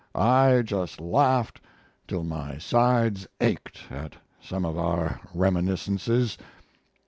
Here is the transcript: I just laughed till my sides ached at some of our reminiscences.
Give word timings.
I 0.15 0.63
just 0.65 0.99
laughed 0.99 1.61
till 2.07 2.23
my 2.23 2.57
sides 2.57 3.27
ached 3.39 3.81
at 3.91 4.15
some 4.41 4.65
of 4.65 4.75
our 4.75 5.21
reminiscences. 5.31 6.39